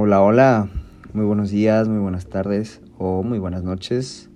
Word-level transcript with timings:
Hola, 0.00 0.22
hola, 0.22 0.68
muy 1.12 1.24
buenos 1.24 1.50
días, 1.50 1.88
muy 1.88 1.98
buenas 1.98 2.26
tardes 2.26 2.80
o 2.98 3.24
muy 3.24 3.40
buenas 3.40 3.64
noches. 3.64 4.30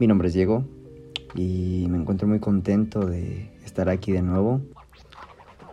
Mi 0.00 0.08
nombre 0.08 0.26
es 0.26 0.34
Diego 0.34 0.64
y 1.36 1.86
me 1.88 1.96
encuentro 1.96 2.26
muy 2.26 2.40
contento 2.40 3.06
de 3.06 3.52
estar 3.64 3.88
aquí 3.88 4.10
de 4.10 4.22
nuevo, 4.22 4.62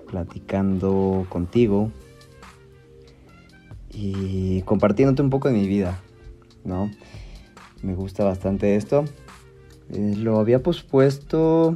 platicando 0.08 1.26
contigo 1.30 1.92
y 3.90 4.62
compartiéndote 4.66 5.24
un 5.24 5.32
poco 5.32 5.48
de 5.48 5.56
mi 5.56 5.68
vida, 5.68 6.00
¿no? 6.64 6.92
Me 7.82 7.96
gusta 7.96 8.24
bastante 8.24 8.76
esto. 8.76 9.06
Eh, 9.90 10.14
lo 10.16 10.38
había 10.38 10.62
pospuesto 10.62 11.76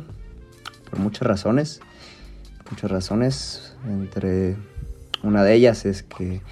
por 0.92 1.00
muchas 1.00 1.28
razones, 1.28 1.82
muchas 2.70 2.92
razones, 2.92 3.76
entre 3.84 4.58
una 5.24 5.44
de 5.44 5.56
ellas 5.56 5.88
es 5.88 6.04
que 6.04 6.44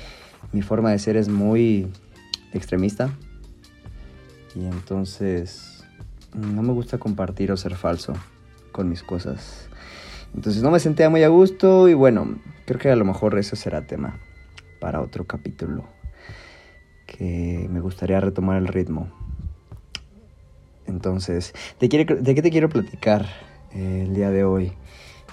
mi 0.53 0.61
forma 0.61 0.91
de 0.91 0.99
ser 0.99 1.17
es 1.17 1.27
muy 1.27 1.87
extremista 2.53 3.09
y 4.55 4.65
entonces 4.65 5.83
no 6.33 6.61
me 6.61 6.71
gusta 6.71 6.99
compartir 6.99 7.51
o 7.51 7.57
ser 7.57 7.75
falso 7.75 8.13
con 8.71 8.87
mis 8.89 9.03
cosas. 9.03 9.67
Entonces 10.35 10.63
no 10.63 10.71
me 10.71 10.79
sentía 10.79 11.09
muy 11.09 11.23
a 11.23 11.27
gusto 11.27 11.89
y 11.89 11.93
bueno, 11.93 12.39
creo 12.65 12.79
que 12.79 12.89
a 12.89 12.95
lo 12.95 13.05
mejor 13.05 13.37
eso 13.37 13.55
será 13.55 13.85
tema 13.85 14.19
para 14.79 15.01
otro 15.01 15.25
capítulo 15.25 15.83
que 17.05 17.67
me 17.69 17.79
gustaría 17.79 18.19
retomar 18.19 18.57
el 18.57 18.67
ritmo. 18.67 19.11
Entonces, 20.87 21.53
¿de, 21.79 21.89
qué 21.89 22.41
te 22.41 22.51
quiero 22.51 22.69
platicar 22.69 23.27
eh, 23.73 24.05
el 24.07 24.13
día 24.13 24.29
de 24.29 24.43
hoy? 24.43 24.73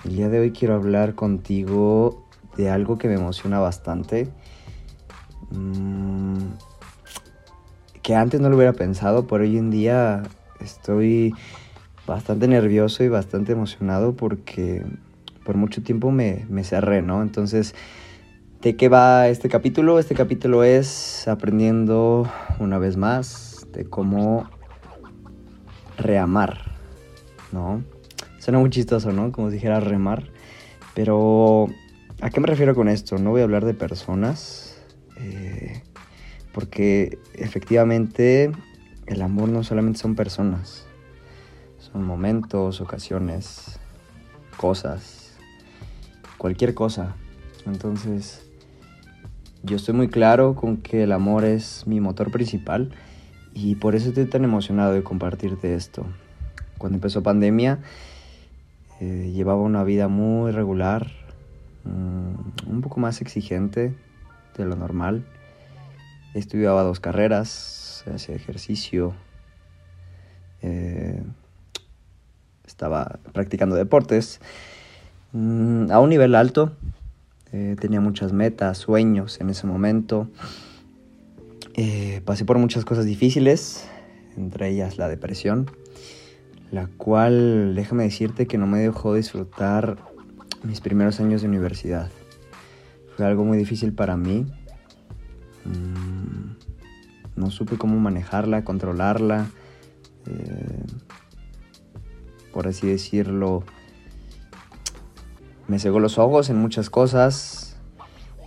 El 0.05 0.17
día 0.17 0.29
de 0.29 0.41
hoy 0.41 0.53
quiero 0.53 0.75
hablar 0.75 1.15
contigo 1.15 2.27
de 2.57 2.71
algo 2.71 2.99
que 2.99 3.09
me 3.09 3.15
emociona 3.15 3.59
bastante 3.59 4.29
Mm, 5.51 6.53
que 8.03 8.15
antes 8.15 8.41
no 8.41 8.49
lo 8.49 8.57
hubiera 8.57 8.73
pensado, 8.73 9.27
pero 9.27 9.45
hoy 9.45 9.57
en 9.57 9.71
día 9.71 10.23
estoy 10.61 11.35
bastante 12.07 12.49
nervioso 12.49 13.05
y 13.05 13.09
bastante 13.09 13.53
emocionado 13.53 14.15
porque 14.15 14.85
por 15.45 15.57
mucho 15.57 15.83
tiempo 15.83 16.11
me, 16.11 16.47
me 16.49 16.65
cerré, 16.65 17.03
¿no? 17.03 17.23
Entonces, 17.23 17.75
¿de 18.63 18.77
qué 18.77 18.89
va 18.89 19.29
este 19.29 19.49
capítulo? 19.49 19.99
Este 19.99 20.15
capítulo 20.15 20.65
es 20.65 21.27
aprendiendo 21.29 22.31
una 22.59 22.79
vez 22.79 22.97
más 22.97 23.67
de 23.73 23.85
cómo 23.85 24.49
reamar, 25.99 26.59
¿no? 27.53 27.83
Suena 28.39 28.59
muy 28.59 28.71
chistoso, 28.71 29.13
¿no? 29.13 29.33
Como 29.33 29.49
si 29.49 29.55
dijera 29.55 29.81
remar. 29.81 30.25
Pero, 30.95 31.67
¿a 32.21 32.31
qué 32.31 32.41
me 32.41 32.47
refiero 32.47 32.75
con 32.75 32.89
esto? 32.89 33.19
No 33.19 33.31
voy 33.31 33.43
a 33.43 33.45
hablar 33.45 33.65
de 33.65 33.75
personas, 33.75 34.70
eh, 35.21 35.83
porque 36.53 37.19
efectivamente 37.35 38.51
el 39.07 39.23
amor 39.23 39.49
no 39.49 39.63
solamente 39.63 39.99
son 39.99 40.15
personas, 40.15 40.87
son 41.79 42.05
momentos, 42.05 42.81
ocasiones, 42.81 43.79
cosas, 44.57 45.37
cualquier 46.39 46.75
cosa. 46.75 47.15
Entonces, 47.67 48.47
yo 49.63 49.77
estoy 49.77 49.95
muy 49.95 50.09
claro 50.09 50.55
con 50.55 50.79
que 50.79 51.03
el 51.03 51.13
amor 51.13 51.45
es 51.45 51.87
mi 51.87 52.01
motor 52.01 52.31
principal 52.31 52.93
y 53.53 53.75
por 53.75 53.95
eso 53.95 54.09
estoy 54.09 54.27
tan 54.27 54.45
emocionado 54.45 54.93
de 54.93 55.03
compartirte 55.03 55.75
esto. 55.75 56.07
Cuando 56.79 56.97
empezó 56.97 57.23
pandemia, 57.23 57.81
eh, 59.01 59.31
llevaba 59.35 59.61
una 59.61 59.85
vida 59.85 60.09
muy 60.09 60.51
regular, 60.53 61.11
mm, 61.85 62.71
un 62.71 62.81
poco 62.81 63.01
más 63.01 63.21
exigente, 63.21 63.95
de 64.61 64.69
lo 64.69 64.77
normal. 64.77 65.25
Estudiaba 66.35 66.83
dos 66.83 67.01
carreras, 67.01 68.05
hacía 68.13 68.35
ejercicio, 68.35 69.15
eh, 70.63 71.23
estaba 72.67 73.19
practicando 73.33 73.75
deportes 73.75 74.41
mm, 75.33 75.91
a 75.91 75.99
un 75.99 76.11
nivel 76.11 76.35
alto. 76.35 76.73
Eh, 77.53 77.77
tenía 77.81 78.01
muchas 78.01 78.33
metas, 78.33 78.79
sueños 78.79 79.41
en 79.41 79.51
ese 79.51 79.67
momento. 79.67 80.29
Eh, 81.75 82.21
pasé 82.25 82.45
por 82.45 82.59
muchas 82.59 82.85
cosas 82.85 83.05
difíciles, 83.05 83.89
entre 84.37 84.69
ellas 84.69 84.99
la 84.99 85.09
depresión, 85.09 85.71
la 86.71 86.87
cual, 86.87 87.75
déjame 87.75 88.05
decirte 88.05 88.47
que 88.47 88.59
no 88.59 88.67
me 88.67 88.79
dejó 88.81 89.15
disfrutar 89.15 89.99
mis 90.63 90.81
primeros 90.81 91.19
años 91.21 91.43
de 91.43 91.49
universidad 91.49 92.11
algo 93.23 93.45
muy 93.45 93.59
difícil 93.59 93.93
para 93.93 94.17
mí. 94.17 94.47
Mm, 95.65 96.57
no 97.37 97.51
supe 97.51 97.77
cómo 97.77 97.99
manejarla, 97.99 98.65
controlarla. 98.65 99.51
Eh, 100.27 100.85
por 102.53 102.69
así 102.69 102.87
decirlo, 102.87 103.65
me 105.69 105.79
cegó 105.79 106.01
los 106.01 106.19
ojos 106.19 106.51
en 106.51 106.57
muchas 106.57 106.91
cosas. 106.91 107.79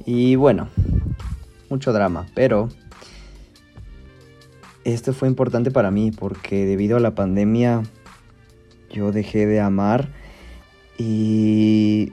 Y 0.06 0.35
bueno, 0.35 0.67
mucho 1.69 1.94
drama, 1.94 2.25
pero 2.35 2.69
esto 4.84 5.13
fue 5.13 5.29
importante 5.29 5.72
para 5.72 5.91
mí 5.91 6.11
porque 6.11 6.66
debido 6.66 6.97
a 6.97 7.00
la 7.00 7.16
pandemia 7.16 7.84
yo 8.90 9.11
dejé 9.11 9.45
de 9.45 9.61
amar 9.61 10.09
y 10.97 12.11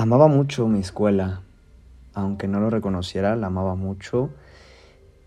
Amaba 0.00 0.28
mucho 0.28 0.68
mi 0.68 0.78
escuela, 0.78 1.40
aunque 2.14 2.46
no 2.46 2.60
lo 2.60 2.70
reconociera, 2.70 3.34
la 3.34 3.48
amaba 3.48 3.74
mucho. 3.74 4.30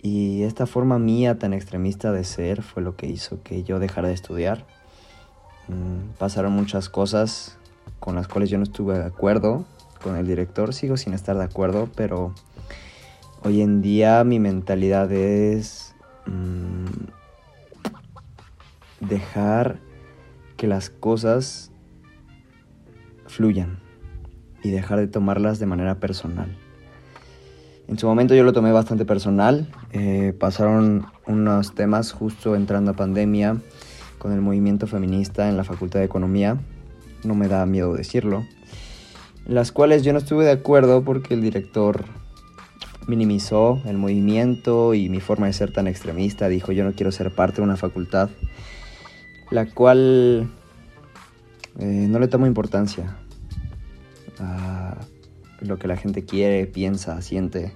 Y 0.01 0.43
esta 0.43 0.65
forma 0.65 0.97
mía 0.97 1.37
tan 1.37 1.51
extremista 1.51 2.13
de 2.13 2.23
ser 2.23 2.61
fue 2.61 2.81
lo 2.81 2.95
que 2.95 3.05
hizo 3.05 3.43
que 3.43 3.63
yo 3.63 3.79
dejara 3.79 4.07
de 4.07 4.13
estudiar. 4.13 4.65
Mm, 5.67 6.13
pasaron 6.17 6.53
muchas 6.53 6.87
cosas 6.87 7.57
con 7.99 8.15
las 8.15 8.29
cuales 8.29 8.49
yo 8.49 8.59
no 8.59 8.63
estuve 8.63 8.97
de 8.97 9.03
acuerdo 9.03 9.65
con 10.01 10.15
el 10.15 10.25
director, 10.25 10.73
sigo 10.73 10.95
sin 10.95 11.13
estar 11.13 11.35
de 11.35 11.43
acuerdo, 11.43 11.89
pero 11.93 12.33
hoy 13.43 13.59
en 13.61 13.81
día 13.81 14.23
mi 14.23 14.39
mentalidad 14.39 15.11
es 15.11 15.93
mm, 16.27 16.85
dejar 19.01 19.81
que 20.55 20.67
las 20.67 20.89
cosas 20.89 21.73
fluyan 23.27 23.90
y 24.63 24.71
dejar 24.71 24.99
de 24.99 25.07
tomarlas 25.07 25.59
de 25.59 25.65
manera 25.65 25.99
personal. 25.99 26.55
En 27.87 27.97
su 27.97 28.07
momento 28.07 28.35
yo 28.35 28.43
lo 28.43 28.53
tomé 28.53 28.71
bastante 28.71 29.05
personal, 29.05 29.67
eh, 29.91 30.33
pasaron 30.39 31.07
unos 31.27 31.75
temas 31.75 32.13
justo 32.13 32.55
entrando 32.55 32.91
a 32.91 32.95
pandemia 32.95 33.57
con 34.17 34.31
el 34.31 34.39
movimiento 34.39 34.87
feminista 34.87 35.49
en 35.49 35.57
la 35.57 35.63
Facultad 35.63 35.99
de 35.99 36.05
Economía, 36.05 36.57
no 37.23 37.35
me 37.35 37.47
da 37.47 37.65
miedo 37.65 37.93
decirlo, 37.93 38.45
las 39.45 39.71
cuales 39.71 40.03
yo 40.03 40.13
no 40.13 40.19
estuve 40.19 40.45
de 40.45 40.51
acuerdo 40.51 41.03
porque 41.03 41.33
el 41.33 41.41
director 41.41 42.05
minimizó 43.07 43.81
el 43.85 43.97
movimiento 43.97 44.93
y 44.93 45.09
mi 45.09 45.19
forma 45.19 45.47
de 45.47 45.53
ser 45.53 45.73
tan 45.73 45.87
extremista, 45.87 46.47
dijo 46.47 46.71
yo 46.71 46.83
no 46.83 46.93
quiero 46.93 47.11
ser 47.11 47.33
parte 47.33 47.57
de 47.57 47.63
una 47.63 47.77
facultad, 47.77 48.29
la 49.49 49.65
cual 49.65 50.49
eh, 51.79 52.07
no 52.09 52.19
le 52.19 52.27
tomo 52.27 52.47
importancia, 52.47 53.17
a 54.41 54.97
lo 55.61 55.77
que 55.77 55.87
la 55.87 55.95
gente 55.95 56.25
quiere, 56.25 56.65
piensa, 56.65 57.21
siente, 57.21 57.73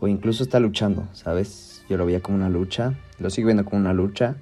o 0.00 0.08
incluso 0.08 0.42
está 0.42 0.60
luchando, 0.60 1.08
¿sabes? 1.12 1.84
Yo 1.88 1.96
lo 1.96 2.06
veía 2.06 2.20
como 2.20 2.36
una 2.36 2.48
lucha, 2.48 2.94
lo 3.18 3.30
sigo 3.30 3.46
viendo 3.46 3.64
como 3.64 3.80
una 3.80 3.92
lucha, 3.92 4.36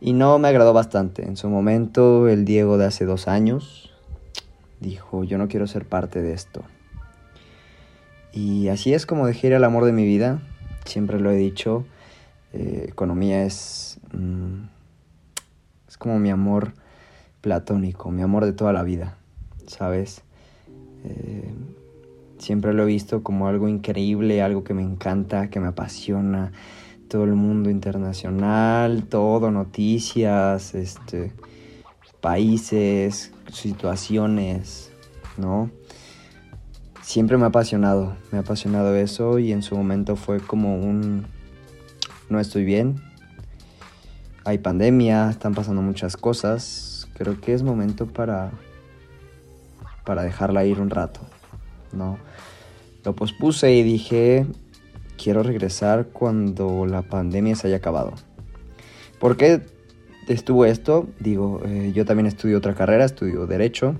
y 0.00 0.12
no 0.12 0.38
me 0.38 0.48
agradó 0.48 0.72
bastante. 0.72 1.26
En 1.26 1.36
su 1.36 1.48
momento, 1.48 2.28
el 2.28 2.44
Diego 2.44 2.78
de 2.78 2.86
hace 2.86 3.04
dos 3.04 3.28
años 3.28 3.92
dijo, 4.80 5.24
yo 5.24 5.38
no 5.38 5.48
quiero 5.48 5.66
ser 5.66 5.84
parte 5.86 6.22
de 6.22 6.32
esto. 6.32 6.64
Y 8.32 8.68
así 8.68 8.94
es 8.94 9.06
como 9.06 9.26
dejé 9.26 9.48
ir 9.48 9.54
al 9.54 9.64
amor 9.64 9.84
de 9.84 9.92
mi 9.92 10.04
vida, 10.04 10.40
siempre 10.84 11.20
lo 11.20 11.30
he 11.30 11.36
dicho, 11.36 11.84
eh, 12.52 12.86
economía 12.88 13.44
es, 13.44 13.98
mm, 14.12 14.62
es 15.88 15.98
como 15.98 16.18
mi 16.18 16.30
amor 16.30 16.72
platónico, 17.40 18.10
mi 18.10 18.22
amor 18.22 18.44
de 18.44 18.52
toda 18.52 18.72
la 18.72 18.82
vida, 18.82 19.16
¿sabes? 19.66 20.22
Eh, 21.04 21.54
siempre 22.38 22.72
lo 22.72 22.84
he 22.84 22.86
visto 22.86 23.22
como 23.22 23.48
algo 23.48 23.68
increíble, 23.68 24.42
algo 24.42 24.64
que 24.64 24.74
me 24.74 24.82
encanta, 24.82 25.50
que 25.50 25.60
me 25.60 25.68
apasiona. 25.68 26.52
Todo 27.08 27.24
el 27.24 27.34
mundo 27.34 27.70
internacional, 27.70 29.04
todo, 29.04 29.50
noticias, 29.50 30.74
este, 30.74 31.32
países, 32.20 33.32
situaciones, 33.52 34.92
¿no? 35.36 35.70
Siempre 37.02 37.36
me 37.36 37.44
ha 37.44 37.48
apasionado, 37.48 38.16
me 38.30 38.38
ha 38.38 38.42
apasionado 38.42 38.94
eso 38.94 39.40
y 39.40 39.52
en 39.52 39.62
su 39.62 39.76
momento 39.76 40.14
fue 40.14 40.38
como 40.38 40.76
un... 40.76 41.26
No 42.28 42.38
estoy 42.38 42.64
bien, 42.64 43.02
hay 44.44 44.58
pandemia, 44.58 45.30
están 45.30 45.54
pasando 45.54 45.82
muchas 45.82 46.16
cosas, 46.16 47.08
creo 47.14 47.40
que 47.40 47.52
es 47.52 47.62
momento 47.62 48.06
para 48.06 48.52
para 50.04 50.22
dejarla 50.22 50.64
ir 50.64 50.80
un 50.80 50.90
rato, 50.90 51.20
¿no? 51.92 52.18
Lo 53.04 53.14
pospuse 53.14 53.72
y 53.72 53.82
dije, 53.82 54.46
quiero 55.22 55.42
regresar 55.42 56.08
cuando 56.08 56.86
la 56.86 57.02
pandemia 57.02 57.56
se 57.56 57.68
haya 57.68 57.76
acabado. 57.76 58.12
¿Por 59.18 59.36
qué 59.36 59.62
estuvo 60.28 60.64
esto? 60.64 61.08
Digo, 61.18 61.60
eh, 61.64 61.92
yo 61.94 62.04
también 62.04 62.26
estudio 62.26 62.58
otra 62.58 62.74
carrera, 62.74 63.04
estudio 63.04 63.46
Derecho. 63.46 63.96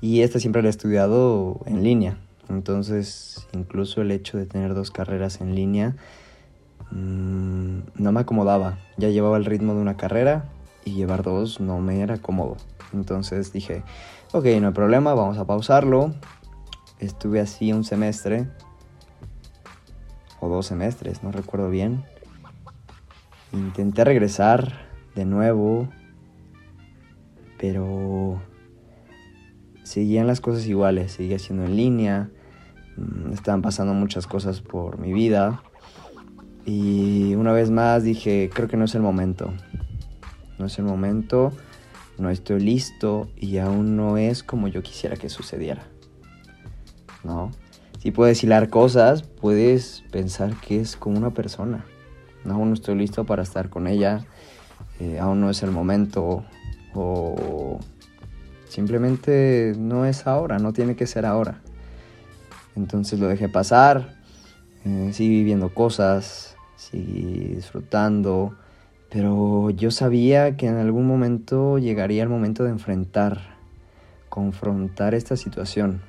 Y 0.00 0.22
esta 0.22 0.40
siempre 0.40 0.62
la 0.62 0.68
he 0.68 0.70
estudiado 0.70 1.60
en 1.66 1.82
línea. 1.82 2.18
Entonces, 2.48 3.46
incluso 3.52 4.00
el 4.00 4.10
hecho 4.10 4.38
de 4.38 4.46
tener 4.46 4.74
dos 4.74 4.90
carreras 4.90 5.40
en 5.40 5.54
línea 5.54 5.96
mmm, 6.90 7.80
no 7.94 8.12
me 8.12 8.20
acomodaba. 8.20 8.78
Ya 8.96 9.08
llevaba 9.08 9.36
el 9.36 9.44
ritmo 9.44 9.74
de 9.74 9.80
una 9.80 9.96
carrera 9.96 10.44
y 10.84 10.94
llevar 10.94 11.22
dos 11.22 11.60
no 11.60 11.80
me 11.80 12.00
era 12.00 12.18
cómodo. 12.18 12.56
Entonces 12.92 13.52
dije, 13.52 13.82
ok, 14.32 14.44
no 14.60 14.68
hay 14.68 14.72
problema, 14.72 15.14
vamos 15.14 15.38
a 15.38 15.46
pausarlo. 15.46 16.14
Estuve 16.98 17.40
así 17.40 17.72
un 17.72 17.84
semestre 17.84 18.48
o 20.40 20.48
dos 20.48 20.66
semestres, 20.66 21.22
no 21.22 21.32
recuerdo 21.32 21.70
bien. 21.70 22.04
Intenté 23.52 24.04
regresar 24.04 24.86
de 25.14 25.24
nuevo, 25.24 25.88
pero 27.58 28.40
seguían 29.82 30.26
las 30.26 30.40
cosas 30.40 30.66
iguales, 30.66 31.12
seguía 31.12 31.38
siendo 31.38 31.64
en 31.64 31.76
línea, 31.76 32.30
mm, 32.96 33.32
estaban 33.32 33.60
pasando 33.60 33.92
muchas 33.92 34.26
cosas 34.26 34.60
por 34.60 34.98
mi 34.98 35.12
vida 35.12 35.62
y 36.64 37.34
una 37.34 37.52
vez 37.52 37.70
más 37.70 38.04
dije, 38.04 38.50
creo 38.52 38.68
que 38.68 38.76
no 38.76 38.84
es 38.84 38.94
el 38.94 39.02
momento, 39.02 39.52
no 40.58 40.66
es 40.66 40.78
el 40.78 40.84
momento, 40.84 41.52
no 42.20 42.30
estoy 42.30 42.60
listo 42.60 43.28
y 43.36 43.58
aún 43.58 43.96
no 43.96 44.16
es 44.16 44.42
como 44.42 44.68
yo 44.68 44.82
quisiera 44.82 45.16
que 45.16 45.28
sucediera. 45.28 45.82
¿No? 47.24 47.50
Si 47.98 48.10
puedes 48.10 48.42
hilar 48.44 48.70
cosas, 48.70 49.22
puedes 49.22 50.04
pensar 50.10 50.54
que 50.60 50.80
es 50.80 50.96
como 50.96 51.18
una 51.18 51.30
persona. 51.30 51.84
Aún 52.48 52.68
no 52.68 52.74
estoy 52.74 52.94
listo 52.94 53.24
para 53.24 53.42
estar 53.42 53.68
con 53.68 53.86
ella, 53.86 54.24
eh, 54.98 55.18
aún 55.18 55.40
no 55.40 55.50
es 55.50 55.62
el 55.62 55.70
momento 55.70 56.44
o 56.94 57.78
simplemente 58.68 59.74
no 59.76 60.06
es 60.06 60.26
ahora, 60.26 60.58
no 60.58 60.72
tiene 60.72 60.96
que 60.96 61.06
ser 61.06 61.26
ahora. 61.26 61.60
Entonces 62.76 63.18
lo 63.18 63.28
dejé 63.28 63.48
pasar, 63.48 64.16
eh, 64.84 65.12
viviendo 65.18 65.74
cosas, 65.74 66.56
seguí 66.76 67.54
disfrutando, 67.54 68.54
pero 69.10 69.70
yo 69.70 69.90
sabía 69.90 70.56
que 70.56 70.66
en 70.66 70.76
algún 70.76 71.06
momento 71.06 71.78
llegaría 71.78 72.22
el 72.22 72.28
momento 72.28 72.64
de 72.64 72.70
enfrentar, 72.70 73.56
confrontar 74.28 75.14
esta 75.14 75.36
situación, 75.36 76.02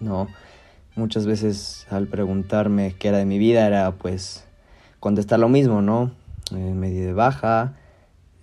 ¿no? 0.00 0.28
muchas 0.96 1.26
veces 1.26 1.86
al 1.90 2.08
preguntarme 2.08 2.94
qué 2.98 3.08
era 3.08 3.18
de 3.18 3.26
mi 3.26 3.38
vida 3.38 3.66
era 3.66 3.92
pues 3.92 4.44
contestar 4.98 5.38
lo 5.38 5.48
mismo, 5.48 5.82
¿no? 5.82 6.10
Eh, 6.52 6.72
medio 6.74 7.04
de 7.04 7.12
baja, 7.12 7.76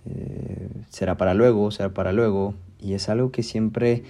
eh, 0.06 0.68
será 0.88 1.16
para 1.16 1.34
luego, 1.34 1.70
será 1.70 1.90
para 1.90 2.12
luego. 2.12 2.54
Y 2.78 2.94
es 2.94 3.08
algo 3.08 3.32
que 3.32 3.42
siempre 3.42 4.04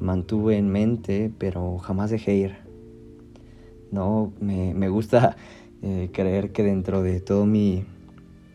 mantuve 0.00 0.58
en 0.58 0.68
mente, 0.68 1.30
pero 1.38 1.78
jamás 1.78 2.10
dejé 2.10 2.34
ir. 2.34 2.56
No, 3.92 4.32
me, 4.40 4.74
me 4.74 4.88
gusta 4.88 5.36
eh, 5.82 6.10
creer 6.12 6.50
que 6.50 6.64
dentro 6.64 7.02
de 7.02 7.20
todo 7.20 7.46
mi 7.46 7.84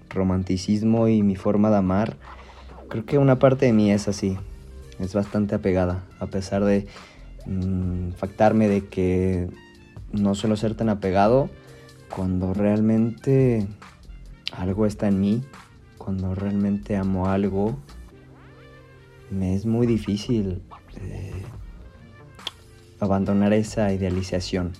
romanticismo 0.10 1.08
y 1.08 1.24
mi 1.24 1.36
forma 1.36 1.70
de 1.70 1.78
amar, 1.78 2.18
creo 2.90 3.06
que 3.06 3.18
una 3.18 3.40
parte 3.40 3.68
de 3.68 3.74
mí 3.74 3.92
es 3.92 4.08
así, 4.08 4.38
es 5.00 5.14
bastante 5.14 5.56
apegada, 5.56 6.04
a 6.20 6.28
pesar 6.28 6.64
de 6.64 6.88
Mm, 7.46 8.12
factarme 8.12 8.68
de 8.68 8.88
que 8.88 9.50
no 10.12 10.36
suelo 10.36 10.56
ser 10.56 10.76
tan 10.76 10.90
apegado 10.90 11.50
cuando 12.14 12.54
realmente 12.54 13.68
algo 14.52 14.86
está 14.86 15.08
en 15.08 15.20
mí, 15.20 15.42
cuando 15.98 16.36
realmente 16.36 16.96
amo 16.96 17.28
algo, 17.28 17.80
me 19.32 19.56
es 19.56 19.66
muy 19.66 19.88
difícil 19.88 20.62
eh, 21.02 21.44
abandonar 23.00 23.54
esa 23.54 23.92
idealización. 23.94 24.74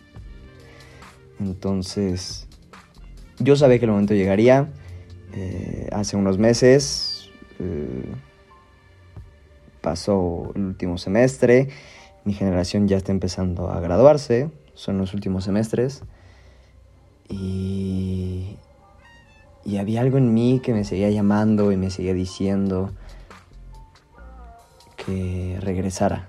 Entonces, 1.40 2.48
yo 3.40 3.56
sabía 3.56 3.80
que 3.80 3.86
el 3.86 3.92
momento 3.92 4.14
llegaría. 4.14 4.70
Eh, 5.34 5.90
hace 5.92 6.18
unos 6.18 6.38
meses 6.38 7.30
eh, 7.60 8.12
pasó 9.82 10.52
el 10.56 10.66
último 10.66 10.98
semestre 10.98 11.70
mi 12.30 12.34
generación 12.34 12.88
ya 12.88 12.98
está 12.98 13.12
empezando 13.12 13.72
a 13.72 13.80
graduarse, 13.80 14.52
son 14.74 14.98
los 14.98 15.14
últimos 15.14 15.46
semestres. 15.46 16.04
Y, 17.28 18.58
y 19.66 19.78
había 19.78 20.02
algo 20.02 20.18
en 20.18 20.34
mí 20.34 20.62
que 20.64 20.74
me 20.74 20.84
seguía 20.84 21.10
llamando 21.10 21.72
y 21.72 21.78
me 21.78 21.90
seguía 21.90 22.14
diciendo 22.14 22.92
que 24.96 25.58
regresara. 25.62 26.28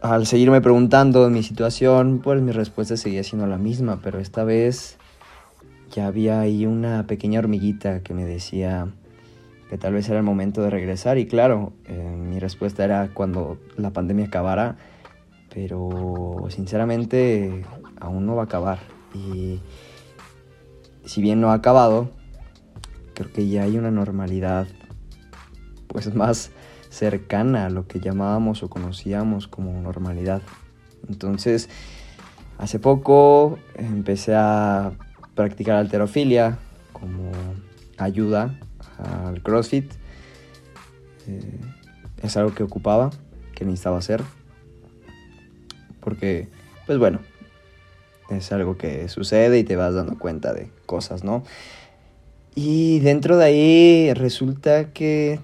Al 0.00 0.26
seguirme 0.26 0.60
preguntando 0.60 1.28
mi 1.30 1.42
situación, 1.42 2.20
pues 2.22 2.40
mi 2.40 2.52
respuesta 2.52 2.96
seguía 2.96 3.22
siendo 3.22 3.46
la 3.46 3.58
misma, 3.58 4.00
pero 4.02 4.18
esta 4.18 4.44
vez 4.44 4.98
ya 5.96 6.08
había 6.08 6.40
ahí 6.40 6.66
una 6.66 7.06
pequeña 7.06 7.38
hormiguita 7.38 8.02
que 8.02 8.12
me 8.12 8.26
decía, 8.26 8.92
que 9.70 9.78
tal 9.78 9.94
vez 9.94 10.06
era 10.10 10.18
el 10.18 10.24
momento 10.24 10.60
de 10.60 10.68
regresar 10.68 11.16
y 11.16 11.26
claro, 11.26 11.72
eh, 11.86 12.14
mi 12.18 12.38
respuesta 12.38 12.84
era 12.84 13.08
cuando 13.14 13.58
la 13.78 13.94
pandemia 13.94 14.26
acabara, 14.26 14.76
pero 15.54 16.44
sinceramente 16.50 17.64
aún 17.98 18.26
no 18.26 18.36
va 18.36 18.42
a 18.42 18.44
acabar 18.44 18.78
y 19.14 19.60
si 21.06 21.22
bien 21.22 21.40
no 21.40 21.50
ha 21.50 21.54
acabado, 21.54 22.10
creo 23.14 23.32
que 23.32 23.48
ya 23.48 23.62
hay 23.62 23.78
una 23.78 23.90
normalidad 23.90 24.66
pues 25.86 26.14
más 26.14 26.50
cercana 26.90 27.64
a 27.64 27.70
lo 27.70 27.86
que 27.86 28.00
llamábamos 28.00 28.62
o 28.62 28.68
conocíamos 28.68 29.48
como 29.48 29.80
normalidad. 29.80 30.42
Entonces, 31.08 31.70
hace 32.58 32.78
poco 32.78 33.58
empecé 33.76 34.34
a 34.34 34.92
practicar 35.36 35.76
alterofilia 35.76 36.58
como 36.92 37.30
ayuda 37.98 38.58
al 38.98 39.40
CrossFit. 39.42 39.92
Eh, 41.28 41.60
es 42.22 42.36
algo 42.36 42.54
que 42.54 42.64
ocupaba, 42.64 43.10
que 43.54 43.64
necesitaba 43.64 43.98
hacer. 43.98 44.22
Porque, 46.00 46.48
pues 46.86 46.98
bueno, 46.98 47.20
es 48.30 48.50
algo 48.50 48.76
que 48.76 49.08
sucede 49.08 49.58
y 49.58 49.64
te 49.64 49.76
vas 49.76 49.94
dando 49.94 50.18
cuenta 50.18 50.52
de 50.52 50.70
cosas, 50.86 51.22
¿no? 51.22 51.44
Y 52.54 53.00
dentro 53.00 53.36
de 53.36 53.44
ahí 53.44 54.14
resulta 54.14 54.92
que 54.92 55.38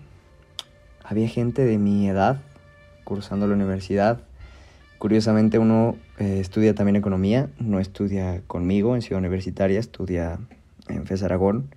había 1.04 1.28
gente 1.28 1.64
de 1.64 1.78
mi 1.78 2.08
edad 2.08 2.40
cursando 3.04 3.46
la 3.46 3.54
universidad. 3.54 4.20
Curiosamente 5.02 5.59
uno 5.59 5.97
eh, 6.21 6.38
estudia 6.38 6.76
también 6.76 6.94
economía, 6.94 7.50
no 7.59 7.80
estudia 7.80 8.40
conmigo 8.47 8.94
en 8.94 9.02
Ciudad 9.02 9.18
Universitaria, 9.18 9.80
estudia 9.80 10.38
en 10.87 11.06
FES 11.06 11.25
Aragón. 11.25 11.75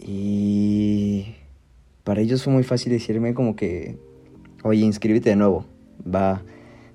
Y 0.00 1.36
para 2.02 2.22
ellos 2.22 2.42
fue 2.42 2.52
muy 2.52 2.64
fácil 2.64 2.90
decirme 2.90 3.34
como 3.34 3.54
que, 3.54 4.00
oye, 4.64 4.84
inscríbete 4.84 5.30
de 5.30 5.36
nuevo, 5.36 5.64
va, 6.12 6.42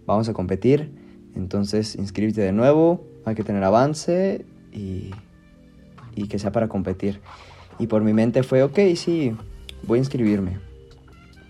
vamos 0.06 0.28
a 0.28 0.34
competir, 0.34 0.92
entonces 1.38 1.96
inscríbete 1.96 2.42
de 2.42 2.52
nuevo, 2.52 3.08
hay 3.24 3.36
que 3.36 3.46
tener 3.46 3.64
avance 3.64 4.46
y, 4.74 5.12
y 6.16 6.28
que 6.28 6.38
sea 6.38 6.52
para 6.52 6.68
competir. 6.68 7.22
Y 7.80 7.88
por 7.88 8.04
mi 8.04 8.12
mente 8.12 8.44
fue, 8.44 8.62
ok, 8.62 8.78
sí, 8.98 9.34
voy 9.84 10.00
a 10.00 10.02
inscribirme, 10.02 10.60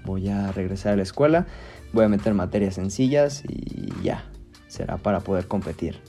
voy 0.06 0.30
a 0.30 0.52
regresar 0.52 0.94
a 0.94 0.96
la 0.96 1.02
escuela, 1.02 1.48
voy 1.94 2.06
a 2.06 2.10
meter 2.10 2.34
materias 2.34 2.76
sencillas 2.76 3.44
y 3.48 3.92
ya, 4.04 4.30
será 4.68 4.98
para 4.98 5.20
poder 5.20 5.48
competir. 5.48 6.02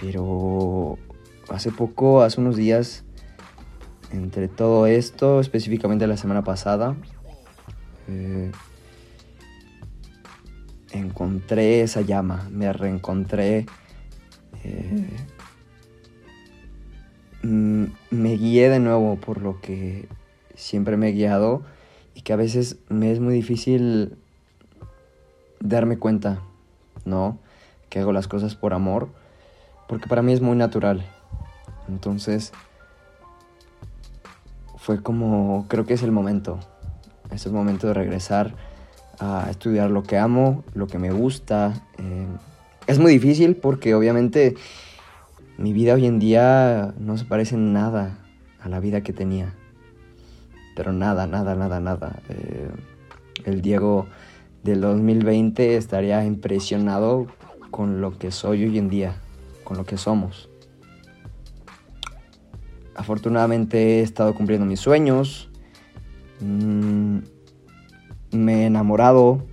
Pero 0.00 0.98
hace 1.48 1.70
poco, 1.70 2.22
hace 2.22 2.40
unos 2.40 2.56
días, 2.56 3.04
entre 4.12 4.48
todo 4.48 4.86
esto, 4.86 5.40
específicamente 5.40 6.06
la 6.06 6.16
semana 6.16 6.42
pasada, 6.44 6.96
eh, 8.08 8.50
encontré 10.92 11.82
esa 11.82 12.02
llama, 12.02 12.48
me 12.50 12.72
reencontré, 12.72 13.66
eh, 14.64 15.08
mm, 17.42 17.84
me 18.10 18.36
guié 18.36 18.68
de 18.68 18.80
nuevo 18.80 19.16
por 19.16 19.40
lo 19.40 19.60
que 19.60 20.08
siempre 20.54 20.96
me 20.96 21.08
he 21.08 21.12
guiado 21.12 21.62
y 22.14 22.22
que 22.22 22.32
a 22.32 22.36
veces 22.36 22.78
me 22.88 23.10
es 23.10 23.20
muy 23.20 23.34
difícil 23.34 24.18
darme 25.62 25.98
cuenta, 25.98 26.40
¿no? 27.04 27.38
Que 27.88 28.00
hago 28.00 28.12
las 28.12 28.28
cosas 28.28 28.54
por 28.54 28.74
amor, 28.74 29.08
porque 29.88 30.08
para 30.08 30.22
mí 30.22 30.32
es 30.32 30.40
muy 30.40 30.56
natural. 30.56 31.04
Entonces, 31.88 32.52
fue 34.76 35.02
como, 35.02 35.66
creo 35.68 35.86
que 35.86 35.94
es 35.94 36.02
el 36.02 36.12
momento, 36.12 36.58
es 37.30 37.46
el 37.46 37.52
momento 37.52 37.86
de 37.86 37.94
regresar 37.94 38.54
a 39.20 39.48
estudiar 39.50 39.90
lo 39.90 40.02
que 40.02 40.18
amo, 40.18 40.64
lo 40.74 40.86
que 40.86 40.98
me 40.98 41.12
gusta. 41.12 41.84
Eh, 41.98 42.26
es 42.86 42.98
muy 42.98 43.12
difícil 43.12 43.54
porque 43.56 43.94
obviamente 43.94 44.56
mi 45.58 45.72
vida 45.72 45.94
hoy 45.94 46.06
en 46.06 46.18
día 46.18 46.94
no 46.98 47.16
se 47.16 47.24
parece 47.24 47.56
nada 47.56 48.18
a 48.60 48.68
la 48.68 48.80
vida 48.80 49.02
que 49.02 49.12
tenía. 49.12 49.54
Pero 50.74 50.92
nada, 50.92 51.26
nada, 51.26 51.54
nada, 51.54 51.78
nada. 51.78 52.20
Eh, 52.28 52.70
el 53.44 53.62
Diego 53.62 54.06
del 54.62 54.80
2020 54.80 55.76
estaría 55.76 56.24
impresionado 56.24 57.26
con 57.70 58.00
lo 58.00 58.18
que 58.18 58.30
soy 58.30 58.64
hoy 58.64 58.78
en 58.78 58.88
día, 58.88 59.16
con 59.64 59.76
lo 59.76 59.84
que 59.84 59.96
somos. 59.96 60.48
Afortunadamente 62.94 63.98
he 63.98 64.02
estado 64.02 64.34
cumpliendo 64.34 64.66
mis 64.66 64.80
sueños, 64.80 65.48
mm, 66.40 67.18
me 68.32 68.62
he 68.62 68.66
enamorado 68.66 69.44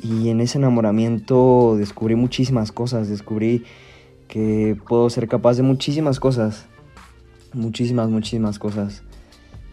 y 0.00 0.28
en 0.28 0.40
ese 0.40 0.58
enamoramiento 0.58 1.76
descubrí 1.76 2.14
muchísimas 2.14 2.72
cosas, 2.72 3.08
descubrí 3.08 3.64
que 4.28 4.78
puedo 4.86 5.10
ser 5.10 5.28
capaz 5.28 5.56
de 5.56 5.64
muchísimas 5.64 6.20
cosas, 6.20 6.66
muchísimas, 7.52 8.08
muchísimas 8.08 8.58
cosas. 8.58 9.02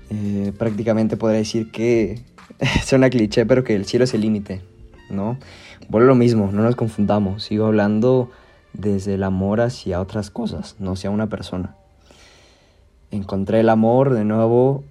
Eh, 0.09 0.53
prácticamente 0.57 1.17
podría 1.17 1.39
decir 1.39 1.71
que 1.71 2.23
suena 2.83 3.09
cliché, 3.09 3.45
pero 3.45 3.63
que 3.63 3.75
el 3.75 3.85
cielo 3.85 4.05
es 4.05 4.13
el 4.13 4.21
límite, 4.21 4.61
¿no? 5.09 5.37
Vuelvo 5.89 6.07
lo 6.07 6.15
mismo, 6.15 6.49
no 6.51 6.63
nos 6.63 6.75
confundamos, 6.75 7.43
sigo 7.43 7.65
hablando 7.65 8.31
desde 8.73 9.15
el 9.15 9.23
amor 9.23 9.61
hacia 9.61 10.01
otras 10.01 10.29
cosas, 10.29 10.75
no 10.79 10.93
hacia 10.93 11.09
una 11.09 11.27
persona. 11.27 11.75
Encontré 13.11 13.59
el 13.59 13.69
amor 13.69 14.13
de 14.13 14.25
nuevo 14.25 14.83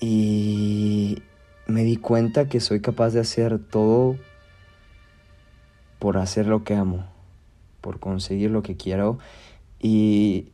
y 0.00 1.22
me 1.66 1.84
di 1.84 1.96
cuenta 1.96 2.48
que 2.48 2.60
soy 2.60 2.80
capaz 2.80 3.10
de 3.10 3.20
hacer 3.20 3.58
todo 3.58 4.16
por 5.98 6.18
hacer 6.18 6.46
lo 6.46 6.64
que 6.64 6.74
amo, 6.74 7.06
por 7.80 7.98
conseguir 7.98 8.50
lo 8.50 8.62
que 8.62 8.76
quiero 8.76 9.18
y 9.78 10.52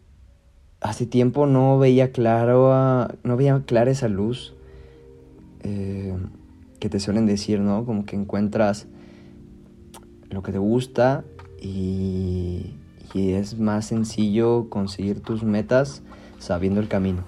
hace 0.80 1.06
tiempo 1.06 1.46
no 1.46 1.78
veía 1.78 2.12
claro, 2.12 3.08
no 3.22 3.36
veía 3.36 3.62
clara 3.66 3.90
esa 3.90 4.08
luz 4.08 4.55
eh, 5.66 6.16
que 6.78 6.88
te 6.88 7.00
suelen 7.00 7.26
decir, 7.26 7.58
¿no? 7.58 7.84
Como 7.84 8.04
que 8.04 8.14
encuentras 8.14 8.86
lo 10.30 10.42
que 10.42 10.52
te 10.52 10.58
gusta 10.58 11.24
y, 11.60 12.74
y 13.14 13.32
es 13.32 13.58
más 13.58 13.86
sencillo 13.86 14.68
conseguir 14.70 15.20
tus 15.20 15.42
metas 15.42 16.02
sabiendo 16.38 16.80
el 16.80 16.86
camino. 16.86 17.24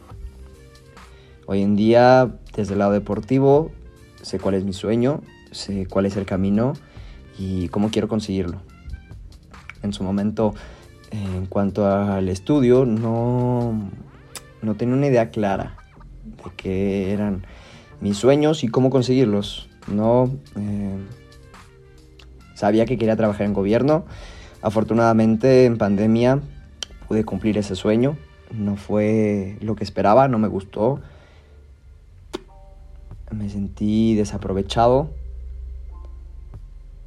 Hoy 1.47 1.63
en 1.63 1.75
día, 1.75 2.39
desde 2.55 2.75
el 2.75 2.79
lado 2.79 2.93
deportivo, 2.93 3.73
sé 4.23 4.39
cuál 4.39 4.55
es 4.55 4.65
mi 4.65 4.73
sueño, 4.73 5.23
sé 5.51 5.87
cuál 5.87 6.07
es 6.07 6.17
el 6.17 6.27
camino 6.27 6.75
y 7.39 7.69
cómo 7.69 7.91
quiero 7.91 8.07
conseguirlo. 8.07 8.61
En 9.83 9.93
su 9.93 10.05
momento, 10.05 10.55
en 11.11 11.47
cuanto 11.47 11.87
al 11.87 12.29
estudio, 12.29 12.85
no, 12.85 13.91
no 14.63 14.75
tenía 14.77 14.95
una 14.95 15.07
idea 15.09 15.31
clara 15.31 15.77
de 16.25 16.51
qué 16.57 17.13
eran 17.13 17.45
mis 18.01 18.17
sueños 18.17 18.65
y 18.65 18.69
cómo 18.69 18.91
conseguirlos. 18.91 19.69
No 19.87 20.31
eh, 20.57 20.99
sabía 22.55 22.87
que 22.87 22.99
quería 22.99 23.17
trabajar 23.17 23.47
en 23.47 23.55
gobierno. 23.55 24.05
Afortunadamente, 24.63 25.65
en 25.65 25.79
pandemia 25.79 26.41
pude 27.07 27.25
cumplir 27.25 27.59
ese 27.59 27.77
sueño. 27.77 28.17
No 28.53 28.77
fue 28.77 29.57
lo 29.61 29.77
que 29.77 29.85
esperaba, 29.85 30.29
no 30.29 30.39
me 30.39 30.49
gustó. 30.49 31.01
Me 33.31 33.49
sentí 33.49 34.15
desaprovechado. 34.15 35.11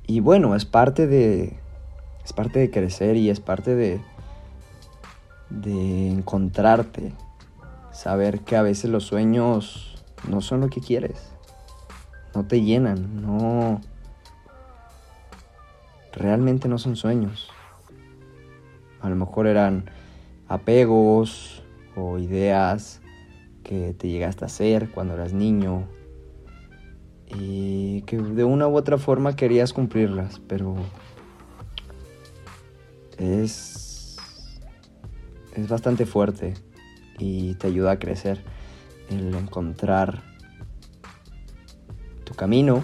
Y 0.08 0.20
bueno, 0.20 0.56
es 0.56 0.66
parte 0.66 1.08
de, 1.08 1.58
es 2.24 2.34
parte 2.34 2.60
de 2.60 2.70
crecer 2.70 3.16
y 3.16 3.30
es 3.30 3.40
parte 3.40 3.76
de, 3.76 4.02
de 5.50 6.10
encontrarte. 6.10 7.14
Saber 7.92 8.40
que 8.42 8.56
a 8.56 8.62
veces 8.62 8.90
los 8.90 9.04
sueños 9.06 10.01
no 10.28 10.42
son 10.42 10.62
lo 10.62 10.70
que 10.70 10.82
quieres. 10.82 11.32
No 12.36 12.46
te 12.46 12.62
llenan, 12.62 13.22
no... 13.22 13.82
Realmente 16.14 16.68
no 16.68 16.78
son 16.78 16.96
sueños. 16.96 17.50
A 19.00 19.10
lo 19.10 19.16
mejor 19.16 19.48
eran 19.48 19.90
apegos 20.48 21.64
o 21.96 22.20
ideas 22.20 23.02
que 23.64 23.94
te 23.94 24.10
llegaste 24.10 24.44
a 24.44 24.48
hacer 24.48 24.90
cuando 24.92 25.14
eras 25.14 25.34
niño 25.34 25.88
y 27.28 28.02
que 28.02 28.18
de 28.18 28.44
una 28.44 28.68
u 28.68 28.76
otra 28.76 28.98
forma 28.98 29.36
querías 29.36 29.72
cumplirlas, 29.72 30.40
pero 30.48 30.76
es, 33.18 34.18
es 35.56 35.70
bastante 35.70 36.06
fuerte 36.06 36.56
y 37.18 37.56
te 37.56 37.68
ayuda 37.68 37.92
a 37.92 38.00
crecer 38.00 38.44
el 39.12 39.36
encontrar 39.36 40.24
tu 42.24 42.34
camino 42.34 42.84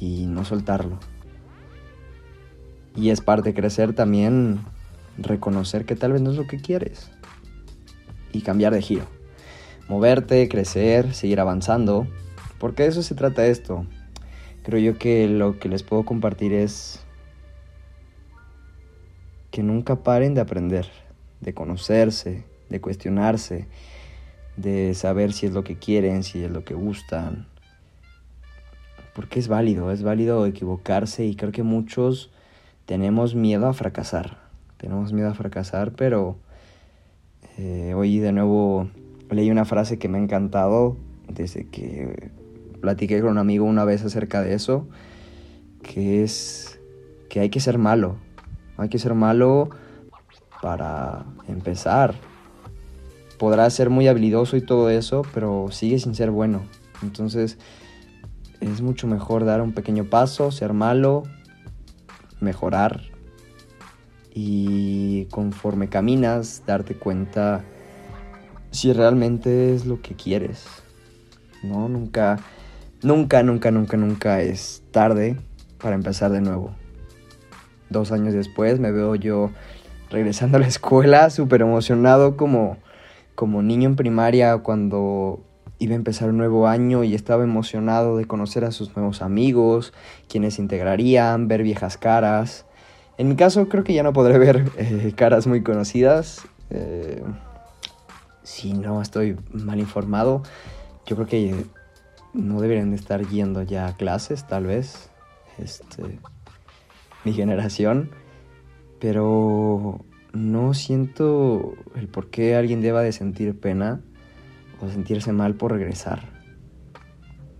y 0.00 0.26
no 0.26 0.44
soltarlo. 0.44 0.98
Y 2.94 3.10
es 3.10 3.20
parte 3.20 3.50
de 3.50 3.54
crecer 3.54 3.94
también 3.94 4.60
reconocer 5.18 5.84
que 5.84 5.96
tal 5.96 6.12
vez 6.12 6.22
no 6.22 6.30
es 6.30 6.36
lo 6.36 6.46
que 6.46 6.58
quieres 6.58 7.10
y 8.32 8.42
cambiar 8.42 8.72
de 8.72 8.82
giro. 8.82 9.06
Moverte, 9.88 10.48
crecer, 10.48 11.14
seguir 11.14 11.40
avanzando, 11.40 12.06
porque 12.58 12.84
de 12.84 12.90
eso 12.90 13.02
se 13.02 13.14
trata 13.14 13.46
esto. 13.46 13.86
Creo 14.62 14.78
yo 14.78 14.98
que 14.98 15.26
lo 15.28 15.58
que 15.58 15.68
les 15.68 15.82
puedo 15.82 16.04
compartir 16.04 16.52
es 16.52 17.00
que 19.50 19.62
nunca 19.62 19.96
paren 19.96 20.34
de 20.34 20.40
aprender, 20.40 20.88
de 21.40 21.52
conocerse, 21.52 22.44
de 22.70 22.80
cuestionarse, 22.80 23.66
de 24.56 24.94
saber 24.94 25.32
si 25.32 25.46
es 25.46 25.52
lo 25.52 25.64
que 25.64 25.76
quieren, 25.76 26.22
si 26.22 26.44
es 26.44 26.50
lo 26.50 26.64
que 26.64 26.74
gustan. 26.74 27.46
Porque 29.14 29.38
es 29.38 29.48
válido, 29.48 29.90
es 29.90 30.02
válido 30.02 30.46
equivocarse 30.46 31.26
y 31.26 31.36
creo 31.36 31.52
que 31.52 31.62
muchos 31.62 32.30
tenemos 32.86 33.34
miedo 33.34 33.66
a 33.66 33.72
fracasar. 33.72 34.38
Tenemos 34.78 35.12
miedo 35.12 35.28
a 35.28 35.34
fracasar, 35.34 35.92
pero 35.92 36.36
eh, 37.58 37.94
hoy 37.94 38.18
de 38.18 38.32
nuevo 38.32 38.88
leí 39.30 39.50
una 39.50 39.64
frase 39.64 39.98
que 39.98 40.08
me 40.08 40.18
ha 40.18 40.22
encantado 40.22 40.96
desde 41.28 41.66
que 41.68 42.30
platiqué 42.80 43.20
con 43.20 43.30
un 43.30 43.38
amigo 43.38 43.64
una 43.64 43.84
vez 43.84 44.04
acerca 44.04 44.42
de 44.42 44.54
eso, 44.54 44.86
que 45.82 46.22
es 46.22 46.80
que 47.28 47.40
hay 47.40 47.48
que 47.48 47.60
ser 47.60 47.78
malo, 47.78 48.16
hay 48.76 48.88
que 48.88 48.98
ser 48.98 49.14
malo 49.14 49.70
para 50.60 51.24
empezar. 51.48 52.14
Podrás 53.42 53.74
ser 53.74 53.90
muy 53.90 54.06
habilidoso 54.06 54.56
y 54.56 54.60
todo 54.60 54.88
eso, 54.88 55.22
pero 55.34 55.66
sigue 55.72 55.98
sin 55.98 56.14
ser 56.14 56.30
bueno. 56.30 56.62
Entonces 57.02 57.58
es 58.60 58.80
mucho 58.82 59.08
mejor 59.08 59.44
dar 59.44 59.60
un 59.60 59.72
pequeño 59.72 60.04
paso, 60.04 60.52
ser 60.52 60.74
malo, 60.74 61.24
mejorar 62.38 63.00
y 64.32 65.24
conforme 65.32 65.88
caminas 65.88 66.62
darte 66.68 66.94
cuenta 66.94 67.64
si 68.70 68.92
realmente 68.92 69.74
es 69.74 69.86
lo 69.86 70.00
que 70.00 70.14
quieres. 70.14 70.64
No, 71.64 71.88
nunca, 71.88 72.38
nunca, 73.02 73.42
nunca, 73.42 73.72
nunca, 73.72 73.96
nunca 73.96 74.40
es 74.40 74.84
tarde 74.92 75.36
para 75.78 75.96
empezar 75.96 76.30
de 76.30 76.42
nuevo 76.42 76.70
dos 77.90 78.12
años 78.12 78.34
después 78.34 78.78
me 78.78 78.92
veo 78.92 79.16
yo 79.16 79.50
regresando 80.10 80.56
a 80.58 80.60
la 80.60 80.68
escuela 80.68 81.30
súper 81.30 81.62
emocionado 81.62 82.36
como, 82.36 82.76
como 83.42 83.60
niño 83.60 83.88
en 83.88 83.96
primaria 83.96 84.58
cuando 84.58 85.40
iba 85.80 85.94
a 85.94 85.96
empezar 85.96 86.28
un 86.28 86.36
nuevo 86.36 86.68
año 86.68 87.02
y 87.02 87.16
estaba 87.16 87.42
emocionado 87.42 88.16
de 88.16 88.24
conocer 88.24 88.64
a 88.64 88.70
sus 88.70 88.96
nuevos 88.96 89.20
amigos, 89.20 89.92
quienes 90.28 90.60
integrarían, 90.60 91.48
ver 91.48 91.64
viejas 91.64 91.96
caras. 91.96 92.66
En 93.18 93.28
mi 93.28 93.34
caso 93.34 93.68
creo 93.68 93.82
que 93.82 93.94
ya 93.94 94.04
no 94.04 94.12
podré 94.12 94.38
ver 94.38 94.70
eh, 94.76 95.12
caras 95.16 95.48
muy 95.48 95.64
conocidas. 95.64 96.42
Eh, 96.70 97.20
si 98.44 98.74
no 98.74 99.02
estoy 99.02 99.36
mal 99.52 99.80
informado, 99.80 100.44
yo 101.04 101.16
creo 101.16 101.26
que 101.26 101.64
no 102.34 102.60
deberían 102.60 102.90
de 102.90 102.96
estar 102.96 103.26
yendo 103.26 103.64
ya 103.64 103.88
a 103.88 103.96
clases, 103.96 104.46
tal 104.46 104.66
vez. 104.66 105.10
Este, 105.58 106.20
mi 107.24 107.32
generación, 107.32 108.12
pero 109.00 110.04
no 110.32 110.74
siento 110.74 111.74
el 111.94 112.08
por 112.08 112.30
qué 112.30 112.56
alguien 112.56 112.80
deba 112.80 113.02
de 113.02 113.12
sentir 113.12 113.58
pena 113.58 114.00
o 114.80 114.88
sentirse 114.88 115.32
mal 115.32 115.54
por 115.54 115.72
regresar, 115.72 116.28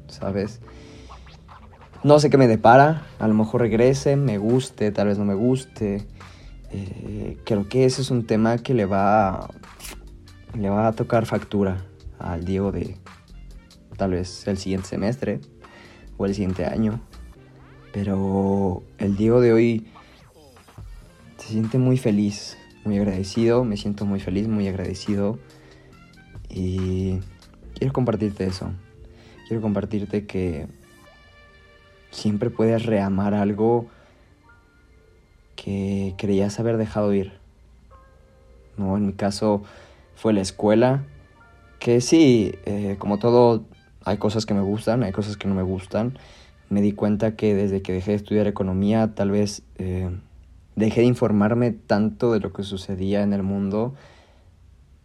¿sabes? 0.09 0.61
No 2.03 2.19
sé 2.19 2.31
qué 2.31 2.37
me 2.37 2.49
depara, 2.49 3.07
a 3.21 3.29
lo 3.29 3.35
mejor 3.35 3.61
regrese, 3.61 4.17
me 4.17 4.39
guste, 4.39 4.91
tal 4.91 5.07
vez 5.07 5.19
no 5.19 5.25
me 5.25 5.35
guste. 5.35 6.05
Eh, 6.71 7.39
creo 7.45 7.69
que 7.69 7.85
ese 7.85 8.03
es 8.03 8.11
un 8.11 8.27
tema 8.27 8.59
que 8.59 8.75
le 8.75 8.87
va, 8.87 9.49
le 10.59 10.69
va 10.69 10.89
a 10.89 10.93
tocar 10.93 11.27
factura 11.27 11.85
al 12.19 12.45
Diego 12.45 12.73
de 12.73 12.97
tal 13.97 14.13
vez 14.13 14.49
el 14.49 14.59
siguiente 14.59 14.89
semestre 14.89 15.41
o 16.17 16.27
el 16.27 16.35
siguiente 16.35 16.65
año. 16.65 17.01
Pero 17.93 18.83
el 18.99 19.17
Diego 19.17 19.41
de 19.41 19.53
hoy 19.53 19.87
se 21.37 21.49
siente 21.49 21.79
muy 21.79 21.99
feliz, 21.99 22.57
muy 22.85 22.99
agradecido, 22.99 23.65
me 23.65 23.77
siento 23.77 24.05
muy 24.05 24.21
feliz, 24.21 24.49
muy 24.49 24.67
agradecido 24.69 25.39
y 26.49 27.19
quiero 27.75 27.93
compartirte 27.93 28.45
eso. 28.45 28.73
Quiero 29.47 29.63
compartirte 29.63 30.27
que 30.27 30.67
siempre 32.11 32.51
puedes 32.51 32.85
reamar 32.85 33.35
algo 33.35 33.87
que 35.57 36.15
creías 36.19 36.59
haber 36.61 36.77
dejado 36.77 37.13
ir. 37.15 37.33
¿No? 38.77 38.97
En 38.97 39.07
mi 39.07 39.13
caso 39.13 39.63
fue 40.15 40.33
la 40.33 40.41
escuela, 40.41 41.05
que 41.79 42.01
sí, 42.01 42.55
eh, 42.65 42.97
como 42.99 43.19
todo, 43.19 43.65
hay 44.05 44.19
cosas 44.19 44.47
que 44.47 44.55
me 44.55 44.61
gustan, 44.61 45.03
hay 45.03 45.13
cosas 45.13 45.37
que 45.37 45.49
no 45.49 45.55
me 45.55 45.63
gustan. 45.63 46.19
Me 46.71 46.81
di 46.81 46.93
cuenta 46.93 47.37
que 47.37 47.55
desde 47.55 47.83
que 47.83 47.93
dejé 47.93 48.13
de 48.13 48.17
estudiar 48.17 48.47
economía, 48.47 49.15
tal 49.15 49.31
vez 49.31 49.63
eh, 49.79 50.11
dejé 50.77 51.03
de 51.03 51.07
informarme 51.07 51.73
tanto 51.73 52.33
de 52.33 52.41
lo 52.41 52.53
que 52.53 52.63
sucedía 52.63 53.23
en 53.23 53.33
el 53.33 53.43
mundo, 53.43 53.95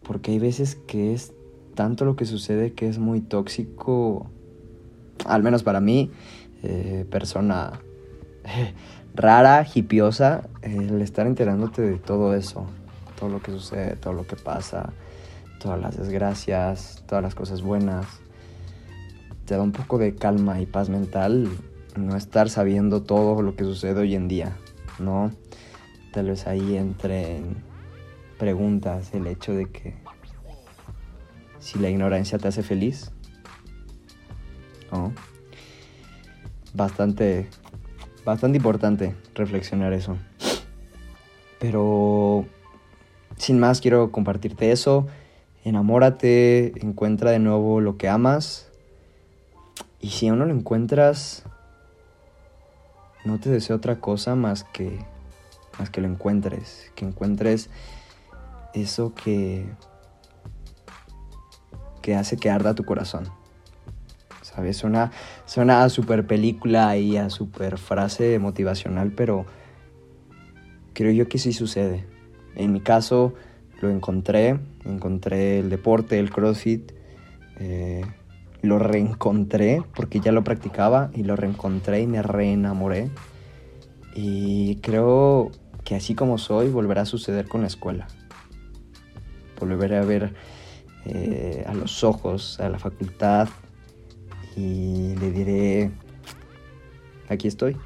porque 0.02 0.32
hay 0.32 0.38
veces 0.38 0.76
que 0.86 1.12
es 1.12 1.32
tanto 1.74 2.04
lo 2.04 2.16
que 2.16 2.24
sucede 2.24 2.72
que 2.72 2.88
es 2.88 2.98
muy 2.98 3.20
tóxico, 3.20 4.30
al 5.26 5.42
menos 5.42 5.62
para 5.62 5.80
mí, 5.80 6.10
eh, 6.62 7.06
persona 7.10 7.80
rara, 9.14 9.66
hipiosa, 9.72 10.48
el 10.62 11.00
estar 11.02 11.26
enterándote 11.26 11.82
de 11.82 11.98
todo 11.98 12.34
eso, 12.34 12.66
todo 13.18 13.28
lo 13.28 13.42
que 13.42 13.52
sucede, 13.52 13.96
todo 13.96 14.12
lo 14.12 14.26
que 14.26 14.36
pasa, 14.36 14.92
todas 15.60 15.80
las 15.80 15.96
desgracias, 15.96 17.02
todas 17.06 17.22
las 17.22 17.34
cosas 17.34 17.62
buenas. 17.62 18.06
Te 19.44 19.56
da 19.56 19.62
un 19.62 19.72
poco 19.72 19.98
de 19.98 20.14
calma 20.14 20.60
y 20.60 20.66
paz 20.66 20.88
mental 20.88 21.48
no 21.96 22.16
estar 22.16 22.48
sabiendo 22.48 23.02
todo 23.02 23.42
lo 23.42 23.56
que 23.56 23.64
sucede 23.64 24.00
hoy 24.00 24.14
en 24.14 24.28
día, 24.28 24.56
¿no? 24.98 25.32
Tal 26.12 26.26
vez 26.26 26.46
ahí 26.46 26.76
entre 26.76 27.40
preguntas 28.38 29.12
el 29.14 29.26
hecho 29.26 29.52
de 29.52 29.66
que 29.66 29.94
si 31.58 31.78
la 31.78 31.90
ignorancia 31.90 32.38
te 32.38 32.48
hace 32.48 32.62
feliz, 32.62 33.10
¿no? 34.92 35.12
Bastante, 36.74 37.48
bastante 38.24 38.56
importante 38.58 39.14
reflexionar 39.34 39.92
eso. 39.92 40.16
Pero 41.58 42.46
sin 43.36 43.58
más 43.58 43.80
quiero 43.80 44.12
compartirte 44.12 44.70
eso 44.70 45.06
enamórate, 45.68 46.72
encuentra 46.80 47.30
de 47.30 47.38
nuevo 47.38 47.80
lo 47.80 47.96
que 47.96 48.08
amas. 48.08 48.70
Y 50.00 50.10
si 50.10 50.28
aún 50.28 50.38
no 50.38 50.46
lo 50.46 50.54
encuentras, 50.54 51.44
no 53.24 53.38
te 53.38 53.50
deseo 53.50 53.76
otra 53.76 54.00
cosa 54.00 54.34
más 54.34 54.64
que, 54.64 54.98
más 55.78 55.90
que 55.90 56.00
lo 56.00 56.08
encuentres. 56.08 56.90
Que 56.94 57.04
encuentres 57.04 57.70
eso 58.74 59.14
que, 59.14 59.66
que 62.02 62.14
hace 62.14 62.36
que 62.36 62.50
arda 62.50 62.74
tu 62.74 62.84
corazón. 62.84 63.28
¿Sabes? 64.42 64.76
Suena, 64.76 65.12
a 65.84 65.88
super 65.88 66.26
película 66.26 66.96
y 66.96 67.16
a 67.16 67.30
super 67.30 67.78
frase 67.78 68.38
motivacional, 68.38 69.12
pero 69.12 69.46
creo 70.94 71.12
yo 71.12 71.28
que 71.28 71.38
sí 71.38 71.52
sucede. 71.52 72.06
En 72.56 72.72
mi 72.72 72.80
caso, 72.80 73.34
lo 73.80 73.90
encontré, 73.90 74.58
encontré 74.84 75.60
el 75.60 75.70
deporte, 75.70 76.18
el 76.18 76.30
CrossFit, 76.30 76.92
eh, 77.60 78.04
lo 78.62 78.78
reencontré 78.78 79.82
porque 79.94 80.18
ya 80.18 80.32
lo 80.32 80.42
practicaba 80.42 81.10
y 81.14 81.22
lo 81.22 81.36
reencontré 81.36 82.00
y 82.00 82.06
me 82.06 82.22
reenamoré. 82.22 83.10
Y 84.14 84.76
creo 84.76 85.52
que 85.88 85.96
así 85.96 86.14
como 86.14 86.36
soy, 86.36 86.68
volverá 86.68 87.02
a 87.02 87.06
suceder 87.06 87.48
con 87.48 87.62
la 87.62 87.68
escuela. 87.68 88.08
Volveré 89.58 89.96
a 89.96 90.02
ver 90.02 90.34
eh, 91.06 91.64
a 91.66 91.72
los 91.72 92.04
ojos 92.04 92.60
a 92.60 92.68
la 92.68 92.78
facultad 92.78 93.48
y 94.54 95.16
le 95.16 95.30
diré, 95.30 95.90
aquí 97.30 97.48
estoy. 97.48 97.78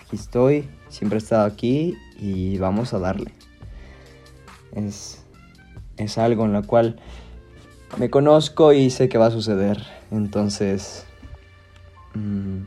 Aquí 0.00 0.14
estoy, 0.14 0.68
siempre 0.88 1.16
he 1.16 1.22
estado 1.22 1.46
aquí 1.46 1.96
y 2.20 2.58
vamos 2.58 2.94
a 2.94 3.00
darle 3.00 3.32
es, 4.74 5.22
es 5.96 6.18
algo 6.18 6.44
en 6.44 6.52
lo 6.52 6.62
cual 6.64 6.98
me 7.98 8.10
conozco 8.10 8.72
y 8.72 8.90
sé 8.90 9.08
que 9.08 9.18
va 9.18 9.26
a 9.26 9.30
suceder. 9.30 9.82
Entonces, 10.10 11.04
mm, 12.14 12.62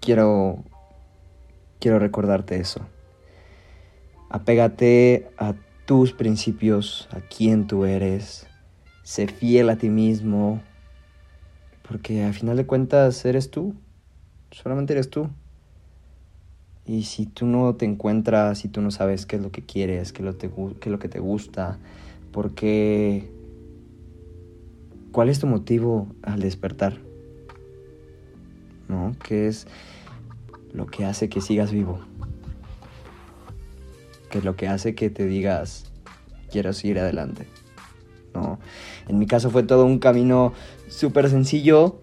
quiero, 0.00 0.64
quiero 1.82 1.98
recordarte 1.98 2.60
eso. 2.60 2.80
Apégate 4.30 5.28
a 5.36 5.54
tus 5.84 6.12
principios, 6.12 7.08
a 7.10 7.20
quién 7.20 7.66
tú 7.66 7.84
eres. 7.84 8.46
Sé 9.02 9.26
fiel 9.26 9.68
a 9.68 9.76
ti 9.76 9.90
mismo. 9.90 10.62
Porque 11.86 12.22
al 12.22 12.34
final 12.34 12.56
de 12.56 12.66
cuentas 12.66 13.24
eres 13.24 13.50
tú. 13.50 13.74
Solamente 14.52 14.92
eres 14.92 15.10
tú. 15.10 15.28
Y 16.86 17.02
si 17.02 17.26
tú 17.26 17.46
no 17.46 17.74
te 17.74 17.84
encuentras, 17.84 18.58
si 18.58 18.68
tú 18.68 18.80
no 18.80 18.92
sabes 18.92 19.26
qué 19.26 19.36
es 19.36 19.42
lo 19.42 19.50
que 19.50 19.62
quieres, 19.62 20.12
qué 20.12 20.22
es 20.22 20.26
lo, 20.86 20.98
que 20.98 21.08
te 21.08 21.18
gusta, 21.18 21.78
por 22.30 22.54
qué... 22.54 23.28
¿Cuál 25.10 25.28
es 25.28 25.40
tu 25.40 25.46
motivo 25.46 26.06
al 26.22 26.40
despertar? 26.40 26.98
¿No? 28.88 29.14
¿Qué 29.22 29.48
es 29.48 29.66
lo 30.72 30.86
que 30.86 31.04
hace 31.04 31.28
que 31.28 31.40
sigas 31.40 31.72
vivo? 31.72 32.00
¿Qué 34.30 34.38
es 34.38 34.44
lo 34.44 34.56
que 34.56 34.68
hace 34.68 34.94
que 34.94 35.10
te 35.10 35.26
digas, 35.26 35.92
quiero 36.50 36.72
seguir 36.72 36.98
adelante? 36.98 37.46
¿No? 38.34 38.58
En 39.08 39.18
mi 39.18 39.26
caso 39.26 39.50
fue 39.50 39.62
todo 39.62 39.84
un 39.84 39.98
camino 39.98 40.54
súper 40.88 41.28
sencillo 41.28 42.00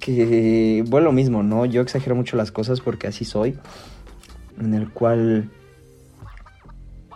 que, 0.00 0.84
bueno, 0.88 1.06
lo 1.06 1.12
mismo, 1.12 1.44
¿no? 1.44 1.64
Yo 1.64 1.80
exagero 1.80 2.16
mucho 2.16 2.36
las 2.36 2.50
cosas 2.50 2.80
porque 2.80 3.06
así 3.06 3.24
soy 3.24 3.56
en 4.58 4.74
el 4.74 4.90
cual 4.90 5.50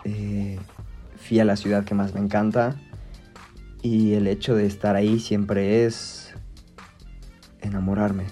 eh, 0.05 0.57
fui 1.17 1.39
a 1.39 1.45
la 1.45 1.57
ciudad 1.57 1.83
que 1.83 1.93
más 1.93 2.13
me 2.13 2.21
encanta 2.21 2.77
y 3.81 4.13
el 4.13 4.27
hecho 4.27 4.55
de 4.55 4.65
estar 4.65 4.95
ahí 4.95 5.19
siempre 5.19 5.85
es 5.85 6.33
enamorarme 7.61 8.25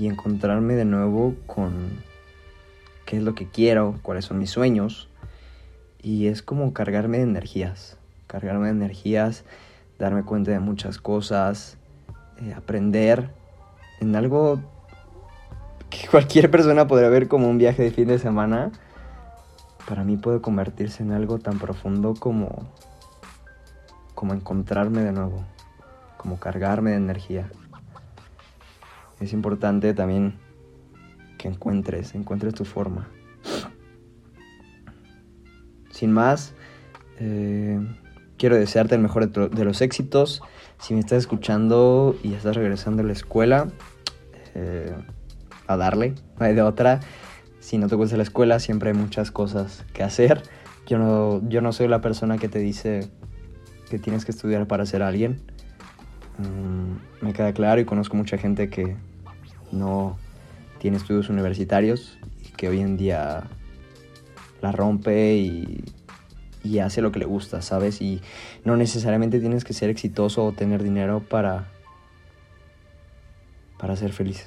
y 0.00 0.06
encontrarme 0.06 0.76
de 0.76 0.86
nuevo 0.86 1.34
con 1.46 1.90
qué 3.04 3.18
es 3.18 3.22
lo 3.22 3.34
que 3.34 3.46
quiero, 3.46 3.98
cuáles 4.00 4.24
son 4.24 4.38
mis 4.38 4.48
sueños 4.48 5.10
y 6.00 6.28
es 6.28 6.42
como 6.42 6.72
cargarme 6.72 7.18
de 7.18 7.24
energías, 7.24 7.98
cargarme 8.26 8.68
de 8.68 8.72
energías, 8.72 9.44
darme 9.98 10.22
cuenta 10.22 10.52
de 10.52 10.58
muchas 10.58 10.96
cosas, 10.96 11.76
eh, 12.40 12.54
aprender 12.54 13.28
en 14.00 14.16
algo 14.16 14.62
que 15.90 16.06
cualquier 16.10 16.50
persona 16.50 16.86
podría 16.86 17.10
ver 17.10 17.28
como 17.28 17.50
un 17.50 17.58
viaje 17.58 17.82
de 17.82 17.90
fin 17.90 18.08
de 18.08 18.18
semana, 18.18 18.72
para 19.86 20.02
mí 20.02 20.16
puede 20.16 20.40
convertirse 20.40 21.02
en 21.02 21.12
algo 21.12 21.40
tan 21.40 21.58
profundo 21.58 22.14
como, 22.18 22.48
como 24.14 24.32
encontrarme 24.32 25.02
de 25.02 25.12
nuevo, 25.12 25.44
como 26.16 26.40
cargarme 26.40 26.92
de 26.92 26.96
energía. 26.96 27.50
Es 29.20 29.32
importante 29.32 29.92
también 29.94 30.34
que 31.38 31.48
encuentres, 31.48 32.14
encuentres 32.14 32.54
tu 32.54 32.64
forma. 32.64 33.08
Sin 35.90 36.12
más, 36.12 36.54
eh, 37.18 37.78
quiero 38.38 38.56
desearte 38.56 38.94
el 38.94 39.02
mejor 39.02 39.30
de, 39.30 39.64
los 39.64 39.82
éxitos. 39.82 40.42
Si 40.78 40.94
me 40.94 41.00
estás 41.00 41.18
escuchando 41.18 42.16
y 42.22 42.32
estás 42.32 42.56
regresando 42.56 43.02
a 43.02 43.06
la 43.06 43.12
escuela, 43.12 43.68
eh, 44.54 44.94
a 45.66 45.76
darle, 45.76 46.14
no 46.38 46.46
hay 46.46 46.54
de 46.54 46.62
otra. 46.62 47.00
Si 47.60 47.76
no 47.76 47.88
te 47.88 47.96
gusta 47.96 48.16
la 48.16 48.22
escuela, 48.22 48.58
siempre 48.58 48.90
hay 48.90 48.96
muchas 48.96 49.30
cosas 49.30 49.84
que 49.92 50.02
hacer. 50.02 50.42
Yo 50.86 50.98
no, 50.98 51.46
yo 51.48 51.60
no 51.60 51.72
soy 51.72 51.88
la 51.88 52.00
persona 52.00 52.38
que 52.38 52.48
te 52.48 52.58
dice 52.58 53.10
que 53.90 53.98
tienes 53.98 54.24
que 54.24 54.32
estudiar 54.32 54.66
para 54.66 54.86
ser 54.86 55.02
alguien. 55.02 55.42
Mm, 56.40 57.24
me 57.24 57.32
queda 57.32 57.52
claro 57.52 57.80
y 57.80 57.84
conozco 57.84 58.16
mucha 58.16 58.38
gente 58.38 58.70
que 58.70 58.96
no 59.72 60.18
tiene 60.78 60.96
estudios 60.96 61.28
universitarios 61.28 62.18
y 62.42 62.48
que 62.52 62.68
hoy 62.68 62.80
en 62.80 62.96
día 62.96 63.44
la 64.62 64.72
rompe 64.72 65.36
y, 65.36 65.84
hace 66.80 67.02
lo 67.02 67.12
que 67.12 67.18
le 67.18 67.26
gusta, 67.26 67.62
¿sabes? 67.62 68.00
Y 68.00 68.22
no 68.64 68.76
necesariamente 68.76 69.40
tienes 69.40 69.64
que 69.64 69.72
ser 69.72 69.90
exitoso 69.90 70.44
o 70.44 70.52
tener 70.52 70.82
dinero 70.82 71.20
para, 71.20 71.68
para 73.78 73.96
ser 73.96 74.12
feliz. 74.12 74.46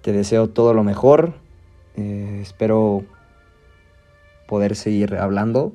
Te 0.00 0.12
deseo 0.12 0.48
todo 0.48 0.74
lo 0.74 0.82
mejor. 0.82 1.34
Eh, 1.96 2.40
espero 2.42 3.04
poder 4.48 4.74
seguir 4.74 5.14
hablando. 5.16 5.74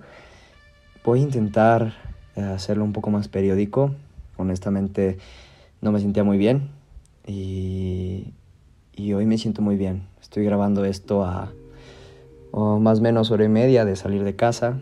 Voy 1.03 1.19
a 1.19 1.23
intentar 1.23 1.93
hacerlo 2.37 2.83
un 2.83 2.93
poco 2.93 3.09
más 3.09 3.27
periódico. 3.27 3.91
honestamente 4.37 5.17
no 5.81 5.91
me 5.91 5.99
sentía 5.99 6.23
muy 6.23 6.37
bien 6.37 6.69
y, 7.25 8.33
y 8.95 9.13
hoy 9.13 9.25
me 9.25 9.37
siento 9.37 9.61
muy 9.61 9.77
bien. 9.77 10.03
Estoy 10.21 10.43
grabando 10.43 10.85
esto 10.85 11.23
a 11.23 11.51
más 12.53 12.99
o 12.99 13.01
menos 13.01 13.29
hora 13.31 13.45
y 13.45 13.49
media 13.49 13.85
de 13.85 13.95
salir 13.95 14.23
de 14.23 14.35
casa 14.35 14.79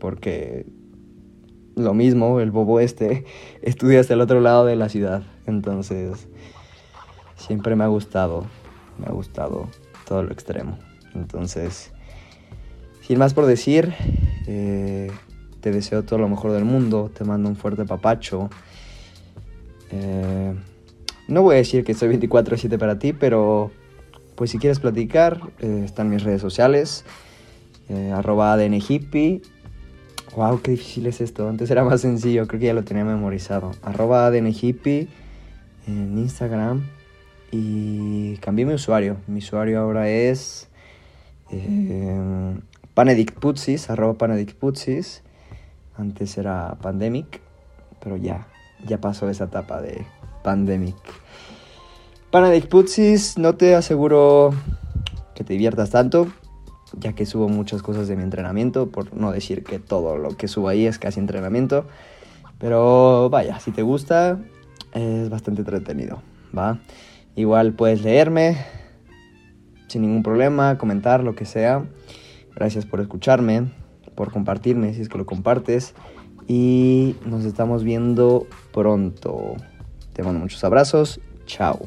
porque 0.00 0.66
lo 1.76 1.94
mismo, 1.94 2.40
el 2.40 2.50
bobo 2.50 2.80
este 2.80 3.24
estudia 3.62 4.00
hasta 4.00 4.14
el 4.14 4.20
otro 4.20 4.40
lado 4.40 4.64
de 4.64 4.76
la 4.76 4.88
ciudad. 4.88 5.22
Entonces, 5.46 6.28
siempre 7.36 7.76
me 7.76 7.84
ha 7.84 7.88
gustado, 7.88 8.46
me 8.98 9.06
ha 9.06 9.12
gustado 9.12 9.68
todo 10.06 10.22
lo 10.22 10.32
extremo. 10.32 10.78
Entonces, 11.14 11.92
sin 13.02 13.18
más 13.18 13.34
por 13.34 13.46
decir, 13.46 13.94
eh, 14.46 15.10
te 15.60 15.70
deseo 15.70 16.02
todo 16.02 16.18
lo 16.18 16.28
mejor 16.28 16.52
del 16.52 16.64
mundo, 16.64 17.10
te 17.16 17.24
mando 17.24 17.48
un 17.48 17.56
fuerte 17.56 17.84
papacho. 17.84 18.50
Eh, 19.90 20.54
no 21.28 21.42
voy 21.42 21.54
a 21.54 21.58
decir 21.58 21.84
que 21.84 21.94
soy 21.94 22.08
24/7 22.08 22.78
para 22.78 22.98
ti, 22.98 23.12
pero 23.12 23.70
pues 24.34 24.50
si 24.50 24.58
quieres 24.58 24.80
platicar, 24.80 25.40
eh, 25.60 25.82
están 25.84 26.08
mis 26.10 26.22
redes 26.22 26.40
sociales, 26.40 27.04
arroba 28.14 28.56
hippie 28.64 29.42
Wow, 30.36 30.62
qué 30.62 30.72
difícil 30.72 31.06
es 31.06 31.20
esto. 31.20 31.48
Antes 31.48 31.70
era 31.72 31.82
más 31.82 32.02
sencillo, 32.02 32.46
creo 32.46 32.60
que 32.60 32.66
ya 32.66 32.74
lo 32.74 32.84
tenía 32.84 33.04
memorizado. 33.04 33.72
Arroba 33.82 34.26
ADNHippie 34.26 35.08
en 35.88 36.18
Instagram. 36.18 36.86
Y 37.50 38.36
cambié 38.36 38.64
mi 38.64 38.74
usuario. 38.74 39.16
Mi 39.26 39.38
usuario 39.38 39.80
ahora 39.80 40.08
es 40.08 40.68
eh, 41.50 42.54
Panedictputsis, 42.94 43.88
Panedictputsis. 44.18 45.24
Antes 45.96 46.38
era 46.38 46.76
Pandemic, 46.80 47.40
pero 48.02 48.16
ya, 48.16 48.46
ya 48.86 49.00
pasó 49.00 49.28
esa 49.28 49.44
etapa 49.44 49.80
de 49.80 50.06
Pandemic. 50.42 50.96
Panedictputsis, 52.30 53.38
no 53.38 53.56
te 53.56 53.74
aseguro 53.74 54.54
que 55.34 55.44
te 55.44 55.54
diviertas 55.54 55.90
tanto, 55.90 56.28
ya 56.98 57.12
que 57.12 57.26
subo 57.26 57.48
muchas 57.48 57.82
cosas 57.82 58.08
de 58.08 58.16
mi 58.16 58.22
entrenamiento, 58.22 58.90
por 58.90 59.14
no 59.14 59.32
decir 59.32 59.64
que 59.64 59.78
todo 59.78 60.16
lo 60.16 60.36
que 60.36 60.48
subo 60.48 60.68
ahí 60.68 60.86
es 60.86 60.98
casi 60.98 61.20
entrenamiento. 61.20 61.86
Pero 62.58 63.30
vaya, 63.30 63.58
si 63.58 63.70
te 63.70 63.82
gusta, 63.82 64.38
es 64.92 65.28
bastante 65.28 65.62
entretenido, 65.62 66.22
¿va? 66.56 66.78
Igual 67.36 67.72
puedes 67.72 68.02
leerme 68.02 68.58
sin 69.88 70.02
ningún 70.02 70.22
problema, 70.22 70.78
comentar, 70.78 71.24
lo 71.24 71.34
que 71.34 71.44
sea. 71.44 71.84
Gracias 72.54 72.86
por 72.86 73.00
escucharme, 73.00 73.72
por 74.14 74.32
compartirme 74.32 74.94
si 74.94 75.02
es 75.02 75.08
que 75.08 75.18
lo 75.18 75.26
compartes. 75.26 75.94
Y 76.46 77.16
nos 77.24 77.44
estamos 77.44 77.84
viendo 77.84 78.46
pronto. 78.72 79.54
Te 80.12 80.22
mando 80.22 80.40
muchos 80.40 80.62
abrazos. 80.64 81.20
Chao. 81.46 81.80